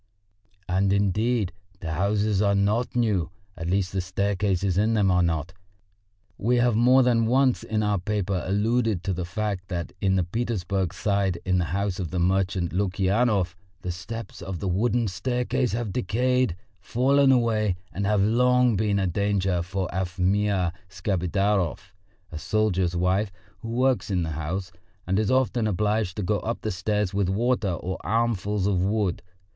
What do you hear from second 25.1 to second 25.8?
is often